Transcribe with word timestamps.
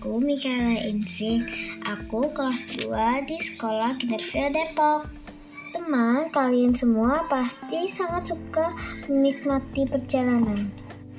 Aku 0.00 0.16
Mikaela 0.16 0.80
Insing. 0.80 1.44
Aku 1.84 2.32
kelas 2.32 2.72
2 2.88 3.20
di 3.28 3.36
sekolah 3.36 4.00
Kinderville 4.00 4.48
Depok. 4.48 5.04
Teman, 5.76 6.32
kalian 6.32 6.72
semua 6.72 7.28
pasti 7.28 7.84
sangat 7.84 8.32
suka 8.32 8.72
menikmati 9.12 9.84
perjalanan. 9.84 10.56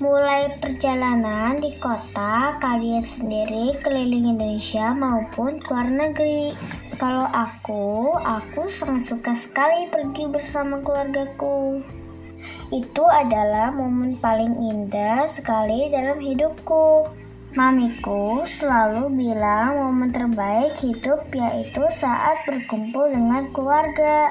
Mulai 0.00 0.56
perjalanan 0.64 1.60
di 1.60 1.76
kota 1.76 2.56
kalian 2.56 3.04
sendiri 3.04 3.76
keliling 3.84 4.32
Indonesia 4.32 4.96
maupun 4.96 5.60
luar 5.60 5.84
negeri. 5.84 6.56
Kalau 6.96 7.28
aku, 7.28 8.16
aku 8.16 8.72
sangat 8.72 9.04
suka 9.12 9.36
sekali 9.36 9.92
pergi 9.92 10.24
bersama 10.24 10.80
keluargaku. 10.80 11.84
Itu 12.72 13.04
adalah 13.04 13.76
momen 13.76 14.16
paling 14.16 14.56
indah 14.72 15.28
sekali 15.28 15.92
dalam 15.92 16.16
hidupku. 16.16 17.19
Mamiku 17.50 18.46
selalu 18.46 19.10
bilang 19.10 19.74
momen 19.74 20.14
terbaik 20.14 20.70
hidup 20.86 21.26
yaitu 21.34 21.82
saat 21.90 22.46
berkumpul 22.46 23.10
dengan 23.10 23.50
keluarga. 23.50 24.30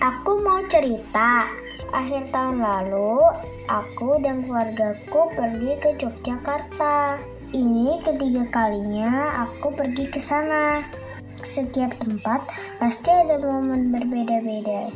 Aku 0.00 0.40
mau 0.40 0.64
cerita. 0.64 1.44
Akhir 1.92 2.32
tahun 2.32 2.64
lalu, 2.64 3.20
aku 3.68 4.24
dan 4.24 4.40
keluargaku 4.40 5.36
pergi 5.36 5.72
ke 5.84 5.90
Yogyakarta. 6.00 7.20
Ini 7.52 8.00
ketiga 8.08 8.48
kalinya 8.48 9.44
aku 9.44 9.76
pergi 9.76 10.08
ke 10.08 10.16
sana. 10.16 10.80
Setiap 11.44 11.92
tempat 12.00 12.48
pasti 12.80 13.12
ada 13.12 13.36
momen 13.36 13.92
berbeda-beda. 13.92 14.88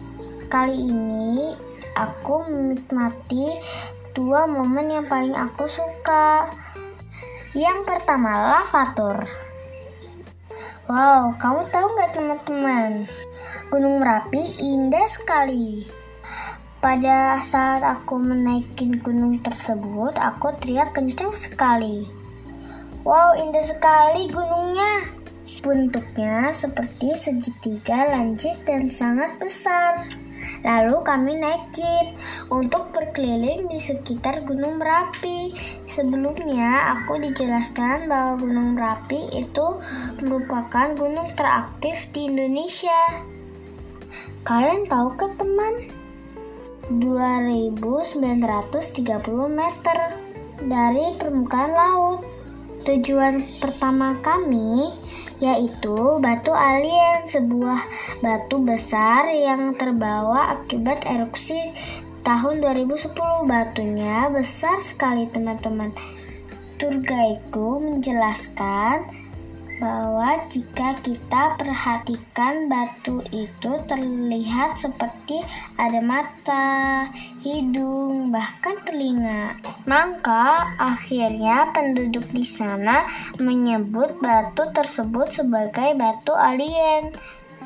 Kali 0.48 0.80
ini 0.80 1.52
aku 1.92 2.48
menikmati 2.48 3.60
dua 4.16 4.48
momen 4.48 4.96
yang 4.96 5.04
paling 5.04 5.36
aku 5.36 5.68
suka. 5.68 6.63
Yang 7.54 7.86
pertama, 7.86 8.34
lavatur. 8.34 9.30
Wow, 10.90 11.38
kamu 11.38 11.70
tahu 11.70 11.86
nggak 11.94 12.10
teman-teman? 12.10 13.06
Gunung 13.70 14.02
Merapi 14.02 14.42
indah 14.58 15.06
sekali. 15.06 15.86
Pada 16.82 17.38
saat 17.46 17.86
aku 17.86 18.18
menaikin 18.18 18.98
gunung 18.98 19.38
tersebut, 19.38 20.18
aku 20.18 20.50
teriak 20.58 20.98
kencang 20.98 21.30
sekali. 21.38 22.02
Wow, 23.06 23.38
indah 23.38 23.62
sekali 23.62 24.26
gunungnya. 24.34 25.14
Bentuknya 25.62 26.50
seperti 26.50 27.14
segitiga 27.14 28.10
lancip 28.10 28.58
dan 28.66 28.90
sangat 28.90 29.38
besar. 29.38 30.10
Lalu 30.64 30.96
kami 31.04 31.36
naik 31.36 31.76
jeep 31.76 32.16
untuk 32.48 32.88
berkeliling 32.96 33.68
di 33.68 33.76
sekitar 33.76 34.48
Gunung 34.48 34.80
Merapi. 34.80 35.52
Sebelumnya 35.84 36.96
aku 36.96 37.20
dijelaskan 37.20 38.08
bahwa 38.08 38.40
Gunung 38.40 38.72
Merapi 38.72 39.28
itu 39.36 39.76
merupakan 40.24 40.96
gunung 40.96 41.28
teraktif 41.36 42.08
di 42.16 42.32
Indonesia. 42.32 42.96
Kalian 44.48 44.88
tahu 44.88 45.12
kan 45.20 45.36
teman? 45.36 45.74
2930 46.88 48.16
meter 49.52 49.98
dari 50.64 51.12
permukaan 51.20 51.72
laut. 51.76 52.24
Tujuan 52.84 53.40
pertama 53.60 54.12
kami 54.20 54.92
yaitu 55.42 56.20
batu 56.22 56.54
alien, 56.54 57.26
sebuah 57.26 57.80
batu 58.22 58.62
besar 58.62 59.30
yang 59.32 59.74
terbawa 59.74 60.60
akibat 60.60 61.06
erupsi 61.08 61.58
tahun 62.22 62.62
2010. 62.62 63.14
Batunya 63.48 64.30
besar 64.30 64.78
sekali, 64.78 65.26
teman-teman. 65.30 65.90
Tour 66.76 67.00
guide-ku 67.00 67.78
menjelaskan 67.80 69.06
bahwa 69.78 70.38
jika 70.46 70.98
kita 71.02 71.58
perhatikan 71.58 72.70
batu 72.70 73.18
itu 73.34 73.72
terlihat 73.90 74.78
seperti 74.78 75.42
ada 75.74 75.98
mata, 75.98 77.10
hidung, 77.42 78.03
bahkan 78.34 78.74
telinga. 78.82 79.54
Maka 79.86 80.66
akhirnya 80.82 81.70
penduduk 81.70 82.26
di 82.34 82.42
sana 82.42 83.06
menyebut 83.38 84.18
batu 84.18 84.74
tersebut 84.74 85.30
sebagai 85.30 85.94
batu 85.94 86.34
alien. 86.34 87.14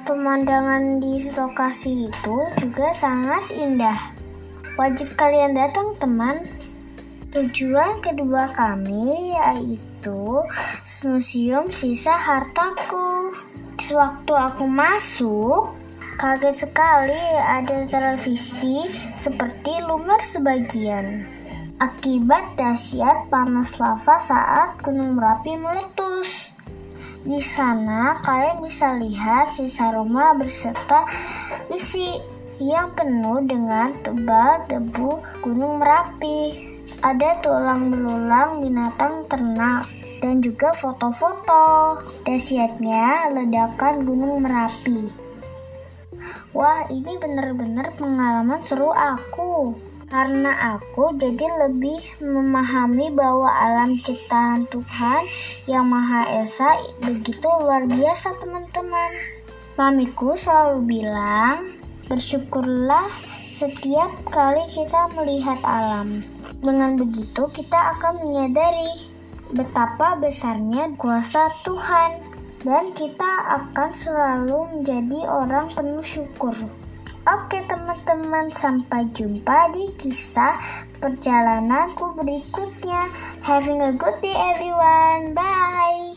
Pemandangan 0.05 1.01
di 1.01 1.25
lokasi 1.33 2.13
itu 2.13 2.37
juga 2.61 2.93
sangat 2.93 3.49
indah. 3.57 3.97
Wajib 4.77 5.17
kalian 5.17 5.57
datang 5.57 5.97
teman. 5.97 6.45
Tujuan 7.29 8.05
kedua 8.05 8.53
kami 8.53 9.37
yaitu 9.37 10.45
Museum 11.09 11.73
Sisa 11.73 12.13
Hartaku. 12.13 13.33
Sewaktu 13.81 14.33
aku 14.37 14.65
masuk, 14.69 15.73
kaget 16.19 16.67
sekali 16.67 17.23
ada 17.47 17.87
televisi 17.87 18.83
seperti 19.15 19.79
lumar 19.79 20.19
sebagian. 20.19 21.23
Akibat 21.79 22.59
dahsyat 22.59 23.31
panas 23.31 23.79
lava 23.79 24.19
saat 24.19 24.83
Gunung 24.83 25.15
Merapi 25.15 25.55
meletus. 25.55 26.51
Di 27.23 27.39
sana 27.39 28.19
kalian 28.19 28.67
bisa 28.67 28.99
lihat 28.99 29.55
sisa 29.55 29.95
rumah 29.95 30.35
beserta 30.35 31.07
isi 31.71 32.19
yang 32.59 32.91
penuh 32.99 33.39
dengan 33.47 33.95
tebal 34.03 34.67
debu 34.67 35.23
Gunung 35.47 35.79
Merapi 35.79 36.67
ada 36.99 37.39
tulang 37.39 37.95
belulang 37.95 38.67
binatang 38.67 39.23
ternak 39.31 39.87
dan 40.19 40.43
juga 40.43 40.75
foto-foto 40.75 41.95
dahsyatnya 42.27 43.31
ledakan 43.39 44.03
Gunung 44.03 44.43
Merapi. 44.43 45.28
Wah, 46.59 46.91
ini 46.91 47.15
benar-benar 47.23 47.95
pengalaman 47.95 48.59
seru 48.67 48.91
aku. 48.91 49.79
Karena 50.11 50.75
aku 50.75 51.15
jadi 51.15 51.47
lebih 51.55 52.03
memahami 52.19 53.15
bahwa 53.15 53.47
alam 53.47 53.95
ciptaan 53.95 54.67
Tuhan 54.67 55.23
yang 55.71 55.87
Maha 55.87 56.43
Esa 56.43 56.75
begitu 57.07 57.47
luar 57.47 57.87
biasa, 57.87 58.35
teman-teman. 58.43 59.11
Mamiku 59.79 60.35
selalu 60.35 60.99
bilang, 60.99 61.63
bersyukurlah 62.11 63.07
setiap 63.55 64.11
kali 64.27 64.67
kita 64.67 65.15
melihat 65.15 65.63
alam. 65.63 66.27
Dengan 66.59 66.99
begitu, 66.99 67.47
kita 67.55 67.95
akan 67.95 68.27
menyadari 68.27 69.07
betapa 69.55 70.19
besarnya 70.19 70.91
kuasa 70.99 71.55
Tuhan, 71.63 72.28
dan 72.63 72.91
kita 72.95 73.33
akan 73.61 73.91
selalu 73.95 74.59
menjadi 74.75 75.21
orang 75.27 75.71
penuh 75.71 76.03
syukur. 76.03 76.55
Oke, 77.29 77.61
teman-teman, 77.69 78.49
sampai 78.49 79.05
jumpa 79.13 79.69
di 79.77 79.93
kisah 80.01 80.57
perjalananku 80.97 82.17
berikutnya. 82.17 83.13
Having 83.45 83.81
a 83.85 83.93
good 83.93 84.17
day, 84.25 84.33
everyone. 84.33 85.37
Bye. 85.37 86.08